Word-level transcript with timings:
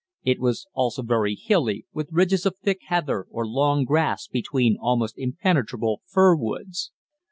It 0.23 0.39
was 0.39 0.65
also 0.73 1.03
very 1.03 1.35
hilly, 1.35 1.85
with 1.93 2.09
ridges 2.11 2.47
of 2.47 2.57
thick 2.57 2.79
heather 2.87 3.27
or 3.29 3.45
long 3.45 3.85
grass 3.85 4.25
between 4.27 4.75
almost 4.81 5.15
impenetrable 5.15 6.01
fir 6.07 6.35
woods. 6.35 6.91